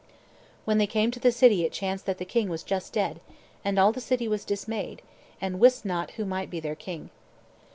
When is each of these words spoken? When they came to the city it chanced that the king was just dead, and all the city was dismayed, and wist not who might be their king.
When 0.65 0.79
they 0.79 0.87
came 0.87 1.11
to 1.11 1.19
the 1.19 1.31
city 1.31 1.63
it 1.63 1.71
chanced 1.71 2.07
that 2.07 2.17
the 2.17 2.25
king 2.25 2.49
was 2.49 2.63
just 2.63 2.91
dead, 2.91 3.19
and 3.63 3.77
all 3.77 3.91
the 3.91 4.01
city 4.01 4.27
was 4.27 4.43
dismayed, 4.43 5.03
and 5.39 5.59
wist 5.59 5.85
not 5.85 6.13
who 6.17 6.25
might 6.25 6.49
be 6.49 6.59
their 6.59 6.73
king. 6.73 7.11